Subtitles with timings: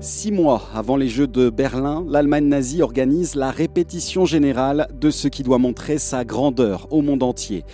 [0.00, 5.28] Six mois avant les Jeux de Berlin, l'Allemagne nazie organise la répétition générale de ce
[5.28, 7.64] qui doit montrer sa grandeur au monde entier.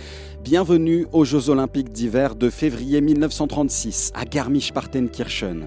[0.43, 5.65] Bienvenue aux Jeux olympiques d'hiver de février 1936 à Garmisch-Partenkirchen.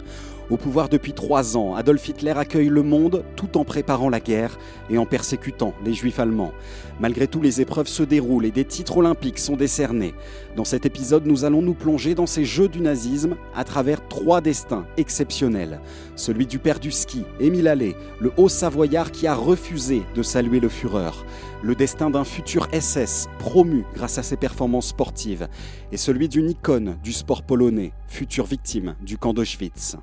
[0.50, 4.58] Au pouvoir depuis trois ans, Adolf Hitler accueille le monde tout en préparant la guerre
[4.90, 6.52] et en persécutant les juifs allemands.
[7.00, 10.14] Malgré tout, les épreuves se déroulent et des titres olympiques sont décernés.
[10.54, 14.43] Dans cet épisode, nous allons nous plonger dans ces jeux du nazisme à travers trois
[14.43, 15.80] destins exceptionnels.
[16.14, 20.61] Celui du père du ski, Émile Allais, le haut savoyard qui a refusé de saluer
[20.61, 21.24] le Führer.
[21.63, 25.49] Le destin d'un futur SS promu grâce à ses performances sportives.
[25.90, 29.96] Et celui d'une icône du sport polonais, future victime du camp d'Auschwitz.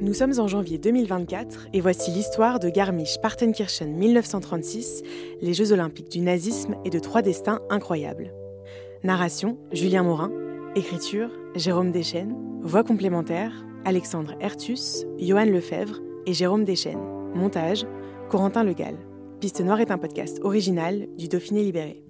[0.00, 5.02] Nous sommes en janvier 2024 et voici l'histoire de Garmisch-Partenkirchen 1936,
[5.42, 8.32] les Jeux olympiques du nazisme et de trois destins incroyables.
[9.02, 10.30] Narration Julien Morin,
[10.76, 17.02] écriture Jérôme Deschênes, voix complémentaire Alexandre Ertus, Johan Lefebvre et Jérôme Deschênes.
[17.34, 17.84] Montage
[18.30, 18.94] Corentin Legal.
[19.40, 22.04] Piste Noire est un podcast original du Dauphiné Libéré.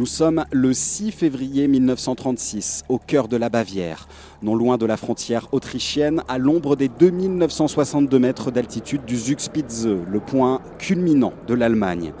[0.00, 4.08] Nous sommes le 6 février 1936, au cœur de la Bavière,
[4.40, 10.20] non loin de la frontière autrichienne, à l'ombre des 2962 mètres d'altitude du Zugspitze, le
[10.20, 12.14] point culminant de l'Allemagne.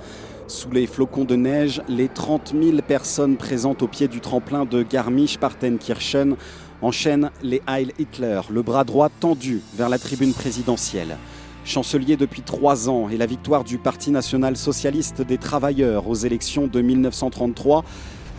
[0.46, 4.82] Sous les flocons de neige, les 30 000 personnes présentes au pied du tremplin de
[4.82, 6.36] Garmisch-Partenkirchen
[6.82, 11.16] enchaînent les Heil Hitler, le bras droit tendu vers la tribune présidentielle.
[11.64, 16.66] Chancelier depuis trois ans et la victoire du Parti national socialiste des travailleurs aux élections
[16.66, 17.84] de 1933,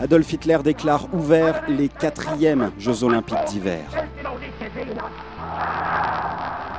[0.00, 3.84] Adolf Hitler déclare ouvert les quatrièmes Jeux olympiques d'hiver.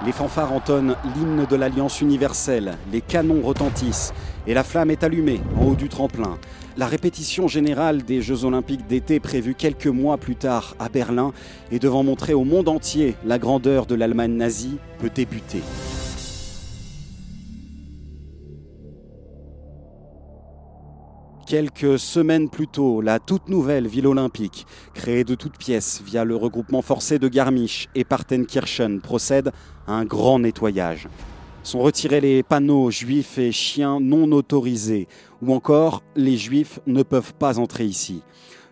[0.06, 4.14] Les fanfares entonnent l'hymne de l'Alliance universelle, les canons retentissent
[4.46, 6.38] et la flamme est allumée en haut du tremplin.
[6.76, 11.32] La répétition générale des Jeux olympiques d'été prévue quelques mois plus tard à Berlin
[11.72, 15.62] et devant montrer au monde entier la grandeur de l'Allemagne nazie peut débuter.
[21.54, 24.66] Quelques semaines plus tôt, la toute nouvelle ville olympique,
[24.96, 29.52] créée de toutes pièces via le regroupement forcé de Garmisch et Partenkirchen, procède
[29.86, 31.08] à un grand nettoyage.
[31.62, 35.08] Sont retirés les panneaux juifs et chiens non autorisés,
[35.44, 38.24] ou encore les juifs ne peuvent pas entrer ici.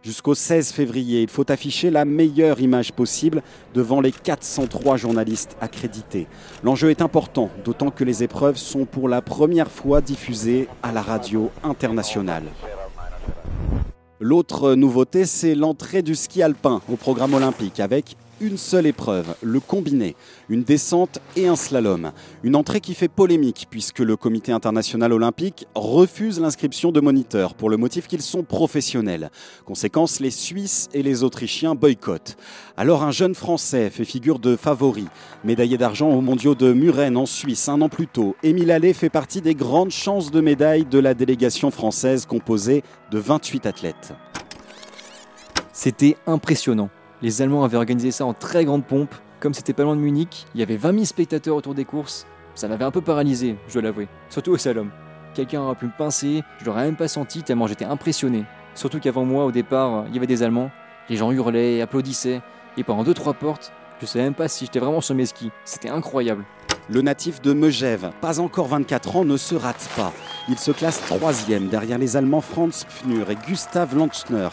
[0.04, 3.44] Jusqu'au 16 février, il faut afficher la meilleure image possible
[3.76, 6.26] devant les 403 journalistes accrédités.
[6.64, 11.04] L'enjeu est important, d'autant que les épreuves sont pour la première fois diffusées à la
[11.04, 12.46] radio internationale.
[14.20, 19.60] L'autre nouveauté, c'est l'entrée du ski alpin au programme olympique avec une seule épreuve, le
[19.60, 20.16] combiné,
[20.50, 22.12] une descente et un slalom.
[22.44, 27.70] Une entrée qui fait polémique puisque le comité international olympique refuse l'inscription de moniteurs pour
[27.70, 29.30] le motif qu'ils sont professionnels.
[29.66, 32.36] Conséquence, les Suisses et les Autrichiens boycottent.
[32.76, 35.06] Alors un jeune Français fait figure de favori.
[35.44, 39.10] Médaillé d'argent aux mondiaux de Muren en Suisse un an plus tôt, Émile Allais fait
[39.10, 44.14] partie des grandes chances de médaille de la délégation française composée de 28 athlètes.
[45.74, 46.90] C'était impressionnant.
[47.24, 49.14] Les Allemands avaient organisé ça en très grande pompe.
[49.40, 52.26] Comme c'était pas loin de Munich, il y avait 20 000 spectateurs autour des courses.
[52.56, 54.08] Ça m'avait un peu paralysé, je dois l'avouer.
[54.30, 54.90] Surtout au slalom.
[55.36, 58.46] Quelqu'un aurait pu me pincer, je l'aurais même pas senti tellement j'étais impressionné.
[58.74, 60.72] Surtout qu'avant moi, au départ, il y avait des Allemands.
[61.10, 62.42] Les gens hurlaient, applaudissaient.
[62.78, 63.72] Et pendant 2-3 portes,
[64.02, 65.52] je savais même pas si j'étais vraiment sur mes skis.
[65.64, 66.44] C'était incroyable.
[66.90, 70.12] Le natif de Megève, pas encore 24 ans, ne se rate pas.
[70.50, 74.50] Il se classe troisième derrière les Allemands Franz Pfnur et Gustav Lanchner.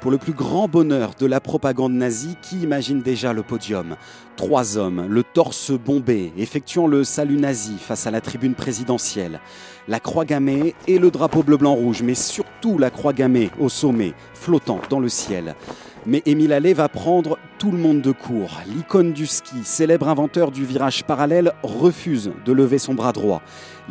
[0.00, 3.96] Pour le plus grand bonheur de la propagande nazie, qui imagine déjà le podium?
[4.36, 9.40] Trois hommes, le torse bombé, effectuant le salut nazi face à la tribune présidentielle.
[9.88, 14.80] La croix gammée et le drapeau bleu-blanc-rouge, mais surtout la croix gammée au sommet, flottant
[14.90, 15.56] dans le ciel.
[16.04, 18.60] Mais Émile Allais va prendre tout le monde de court.
[18.66, 23.40] L'icône du ski, célèbre inventeur du virage parallèle, refuse de lever son bras droit.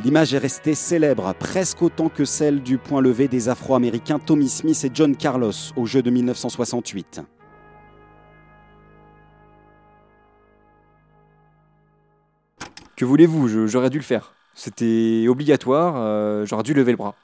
[0.04, 4.84] L'image est restée célèbre, presque autant que celle du point levé des Afro-Américains Tommy Smith
[4.84, 7.22] et John Carlos au jeu de 1968.
[12.98, 13.68] Que voulez-vous?
[13.68, 14.34] J'aurais dû le faire.
[14.54, 17.16] C'était obligatoire, euh, j'aurais dû lever le bras.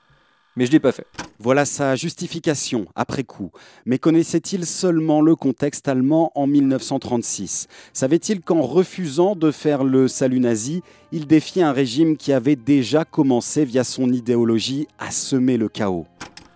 [0.57, 1.06] Mais je ne l'ai pas fait.
[1.38, 3.51] Voilà sa justification après coup.
[3.86, 10.39] Mais connaissait-il seulement le contexte allemand en 1936 Savait-il qu'en refusant de faire le salut
[10.39, 10.81] nazi,
[11.12, 16.07] il défiait un régime qui avait déjà commencé via son idéologie à semer le chaos?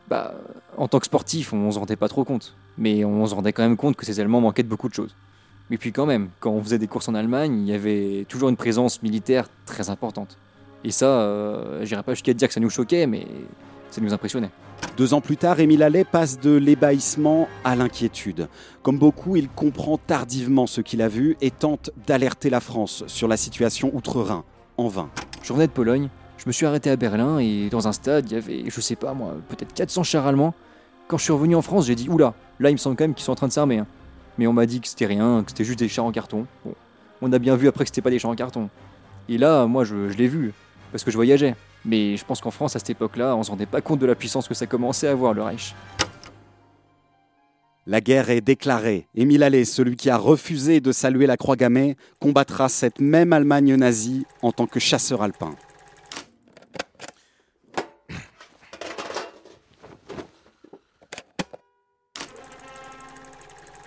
[0.09, 0.33] Bah,
[0.77, 2.55] en tant que sportif, on ne se rendait pas trop compte.
[2.79, 5.15] Mais on se rendait quand même compte que ces Allemands manquaient de beaucoup de choses.
[5.69, 8.49] Mais puis quand même, quand on faisait des courses en Allemagne, il y avait toujours
[8.49, 10.39] une présence militaire très importante.
[10.83, 13.27] Et ça, euh, j'irai pas jusqu'à dire que ça nous choquait, mais
[13.91, 14.49] ça nous impressionnait.
[14.97, 18.47] Deux ans plus tard, Émile Allais passe de l'ébahissement à l'inquiétude.
[18.81, 23.27] Comme beaucoup, il comprend tardivement ce qu'il a vu et tente d'alerter la France sur
[23.27, 24.43] la situation outre-Rhin,
[24.77, 25.09] en vain.
[25.43, 28.33] Je revenais de Pologne, je me suis arrêté à Berlin et dans un stade, il
[28.33, 30.53] y avait, je sais pas moi, peut-être 400 chars allemands.
[31.07, 33.13] Quand je suis revenu en France, j'ai dit oula, là il me semble quand même
[33.13, 33.79] qu'ils sont en train de s'armer.
[33.79, 33.87] hein.
[34.37, 36.47] Mais on m'a dit que c'était rien, que c'était juste des chars en carton.
[36.65, 36.73] Bon,
[37.21, 38.69] on a bien vu après que c'était pas des chars en carton.
[39.29, 40.53] Et là, moi je, je l'ai vu,
[40.91, 41.55] parce que je voyageais.
[41.85, 44.15] Mais je pense qu'en France, à cette époque-là, on se rendait pas compte de la
[44.15, 45.75] puissance que ça commençait à avoir, le Reich.
[47.87, 49.07] La guerre est déclarée.
[49.15, 53.75] Émile Allais, celui qui a refusé de saluer la croix gammée, combattra cette même Allemagne
[53.75, 55.55] nazie en tant que chasseur alpin.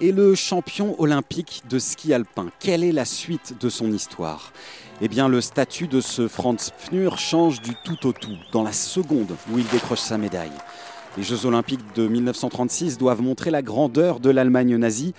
[0.00, 4.52] Et le champion olympique de ski alpin, quelle est la suite de son histoire?
[5.00, 8.72] Eh bien, le statut de ce Franz Pfnur change du tout au tout dans la
[8.72, 10.50] seconde où il décroche sa médaille.
[11.16, 15.14] Les Jeux olympiques de 1936 doivent montrer la grandeur de l'Allemagne nazie.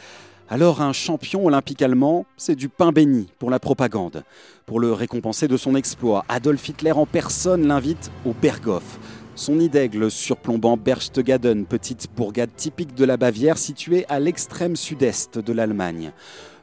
[0.50, 4.24] Alors un champion olympique allemand, c'est du pain béni pour la propagande.
[4.66, 9.00] Pour le récompenser de son exploit, Adolf Hitler en personne l'invite au Berghof,
[9.36, 9.72] son nid
[10.10, 16.14] surplombant Berchtesgaden, petite bourgade typique de la Bavière située à l'extrême sud-est de l'Allemagne.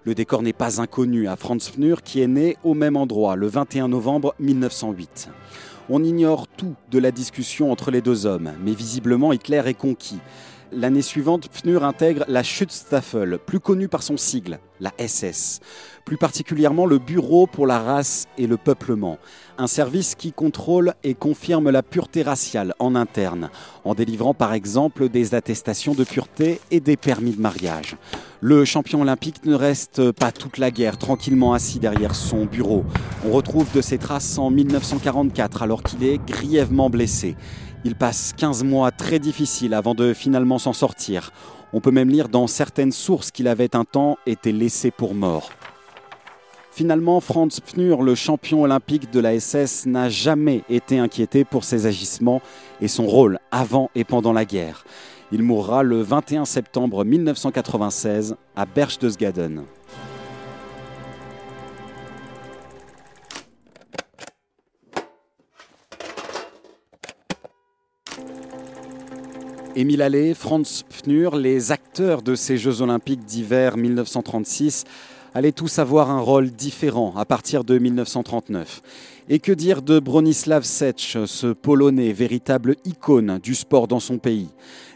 [0.05, 3.47] Le décor n'est pas inconnu à Franz Pfnur qui est né au même endroit le
[3.47, 5.29] 21 novembre 1908.
[5.91, 10.21] On ignore tout de la discussion entre les deux hommes, mais visiblement Hitler est conquis.
[10.75, 15.61] L'année suivante, Pfnur intègre la Schutzstaffel, plus connue par son sigle, la SS.
[16.07, 19.19] Plus particulièrement le Bureau pour la race et le peuplement,
[19.59, 23.51] un service qui contrôle et confirme la pureté raciale en interne,
[23.85, 27.97] en délivrant par exemple des attestations de pureté et des permis de mariage.
[28.41, 32.85] Le champion olympique ne reste pas toute la guerre tranquillement assis derrière son bureau.
[33.27, 37.37] On retrouve de ses traces en 1944 alors qu'il est grièvement blessé.
[37.85, 41.33] Il passe 15 mois très difficiles avant de finalement s'en sortir.
[41.73, 45.51] On peut même lire dans certaines sources qu'il avait un temps été laissé pour mort.
[46.71, 51.87] Finalement, Franz Pfnur, le champion olympique de la SS, n'a jamais été inquiété pour ses
[51.87, 52.41] agissements
[52.81, 54.85] et son rôle avant et pendant la guerre.
[55.33, 59.65] Il mourra le 21 septembre 1996 à Berchtesgaden.
[69.75, 74.85] Émile Allais, Franz Pfnur, les acteurs de ces Jeux olympiques d'hiver 1936,
[75.35, 78.83] allaient tous avoir un rôle différent à partir de 1939.
[79.31, 84.51] Et que dire de Bronislav Setch, ce Polonais, véritable icône du sport dans son pays?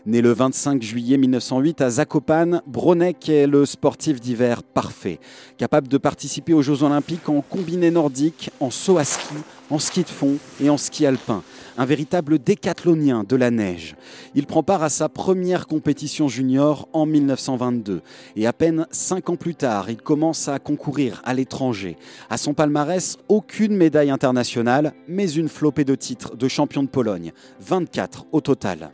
[0.07, 5.19] Né le 25 juillet 1908 à Zakopane, Bronek est le sportif d'hiver parfait,
[5.59, 9.35] capable de participer aux Jeux olympiques en combiné nordique, en saut à ski,
[9.69, 11.43] en ski de fond et en ski alpin.
[11.77, 13.97] Un véritable décathlonien de la neige.
[14.37, 18.01] Il prend part à sa première compétition junior en 1922
[18.37, 21.97] et à peine cinq ans plus tard, il commence à concourir à l'étranger.
[22.31, 27.33] À son palmarès, aucune médaille internationale, mais une flopée de titres de champion de Pologne,
[27.59, 28.93] 24 au total.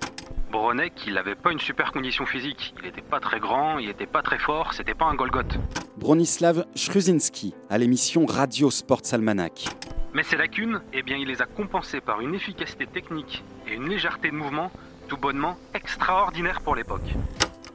[0.53, 2.75] Bronek, il n'avait pas une super condition physique.
[2.79, 5.57] Il n'était pas très grand, il n'était pas très fort, c'était pas un Golgoth.
[5.97, 9.65] Bronislav Schruzinski à l'émission Radio Sports Almanac.
[10.13, 13.89] Mais ces lacunes, eh bien, il les a compensées par une efficacité technique et une
[13.89, 14.71] légèreté de mouvement
[15.09, 17.15] tout bonnement extraordinaire pour l'époque.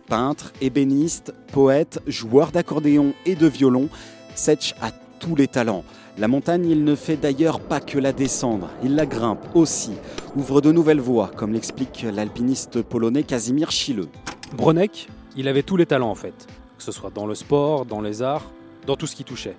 [0.07, 3.89] Peintre, ébéniste, poète, joueur d'accordéon et de violon,
[4.35, 5.83] Setch a tous les talents.
[6.19, 9.91] La montagne, il ne fait d'ailleurs pas que la descendre, il la grimpe aussi,
[10.35, 14.09] ouvre de nouvelles voies, comme l'explique l'alpiniste polonais Casimir Chileux.
[14.55, 18.01] Bronek, il avait tous les talents en fait, que ce soit dans le sport, dans
[18.01, 18.51] les arts,
[18.87, 19.55] dans tout ce qui touchait.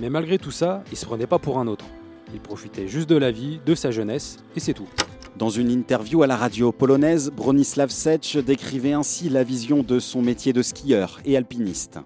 [0.00, 1.84] Mais malgré tout ça, il se prenait pas pour un autre.
[2.34, 4.88] Il profitait juste de la vie, de sa jeunesse, et c'est tout.
[5.38, 10.20] Dans une interview à la radio polonaise, Bronislav Setch décrivait ainsi la vision de son
[10.20, 12.00] métier de skieur et alpiniste.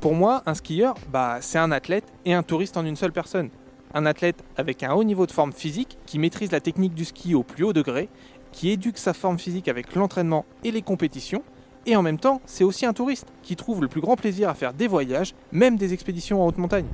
[0.00, 3.50] Pour moi, un skieur, bah, c'est un athlète et un touriste en une seule personne.
[3.94, 7.34] Un athlète avec un haut niveau de forme physique, qui maîtrise la technique du ski
[7.34, 8.08] au plus haut degré,
[8.52, 11.42] qui éduque sa forme physique avec l'entraînement et les compétitions,
[11.84, 14.54] et en même temps, c'est aussi un touriste qui trouve le plus grand plaisir à
[14.54, 16.86] faire des voyages, même des expéditions en haute montagne.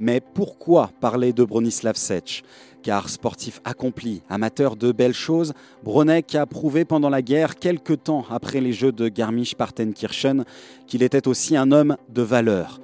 [0.00, 2.42] Mais pourquoi parler de Bronislav Setch
[2.82, 5.52] Car sportif accompli, amateur de belles choses,
[5.84, 10.44] Bronek a prouvé pendant la guerre, quelque temps après les Jeux de Garmisch-Partenkirchen,
[10.86, 12.80] qu'il était aussi un homme de valeur.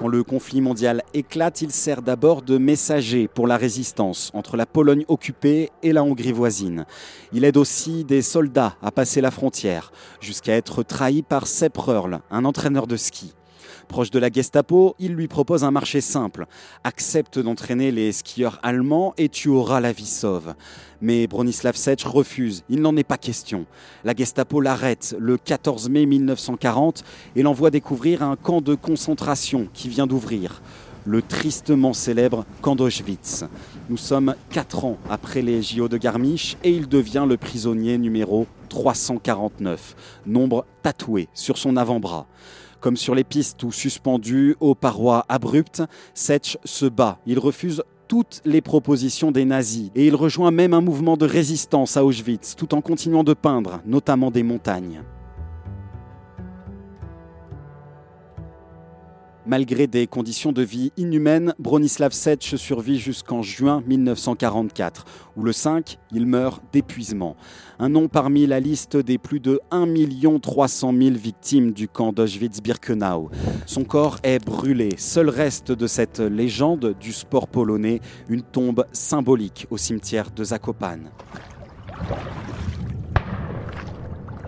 [0.00, 4.64] Quand le conflit mondial éclate, il sert d'abord de messager pour la résistance entre la
[4.64, 6.86] Pologne occupée et la Hongrie voisine.
[7.34, 9.92] Il aide aussi des soldats à passer la frontière,
[10.22, 13.34] jusqu'à être trahi par Sepp Röhrl, un entraîneur de ski.
[13.90, 16.46] Proche de la Gestapo, il lui propose un marché simple.
[16.84, 20.54] Accepte d'entraîner les skieurs allemands et tu auras la vie sauve.
[21.02, 23.66] Mais Bronislav Setch refuse, il n'en est pas question.
[24.04, 27.02] La Gestapo l'arrête le 14 mai 1940
[27.34, 30.62] et l'envoie découvrir un camp de concentration qui vient d'ouvrir
[31.04, 33.44] le tristement célèbre camp d'Auschwitz.
[33.88, 38.46] Nous sommes quatre ans après les JO de Garmisch et il devient le prisonnier numéro
[38.68, 42.28] 349, nombre tatoué sur son avant-bras.
[42.80, 45.82] Comme sur les pistes ou suspendu aux parois abruptes,
[46.14, 47.18] Setch se bat.
[47.26, 51.96] Il refuse toutes les propositions des nazis et il rejoint même un mouvement de résistance
[51.96, 55.02] à Auschwitz tout en continuant de peindre, notamment des montagnes.
[59.50, 65.04] Malgré des conditions de vie inhumaines, Bronislav Setch survit jusqu'en juin 1944,
[65.36, 67.34] où le 5, il meurt d'épuisement.
[67.80, 69.88] Un nom parmi la liste des plus de 1
[70.40, 73.28] 300 000 victimes du camp d'Auschwitz-Birkenau.
[73.66, 74.90] Son corps est brûlé.
[74.98, 81.10] Seul reste de cette légende du sport polonais, une tombe symbolique au cimetière de Zakopane.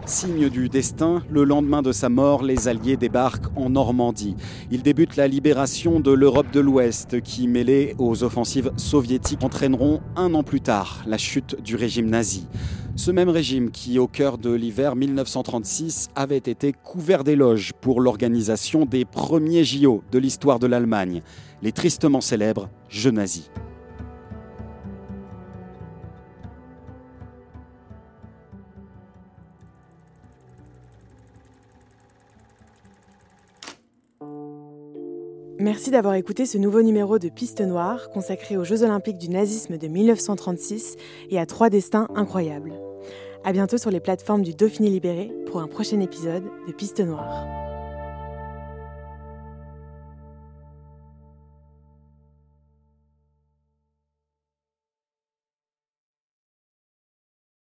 [0.05, 4.35] Signe du destin, le lendemain de sa mort, les Alliés débarquent en Normandie.
[4.73, 10.35] Ils débutent la libération de l'Europe de l'Ouest qui, mêlée aux offensives soviétiques, entraîneront un
[10.35, 12.49] an plus tard la chute du régime nazi.
[12.97, 18.85] Ce même régime qui, au cœur de l'hiver 1936, avait été couvert d'éloges pour l'organisation
[18.85, 21.23] des premiers JO de l'histoire de l'Allemagne,
[21.63, 23.51] les tristement célèbres Jeux nazis.
[35.63, 39.79] Merci d'avoir écouté ce nouveau numéro de Piste Noire consacré aux Jeux Olympiques du nazisme
[39.79, 40.97] de 1936
[41.31, 42.73] et à trois destins incroyables.
[43.45, 47.62] À bientôt sur les plateformes du Dauphiné Libéré pour un prochain épisode de Piste Noire.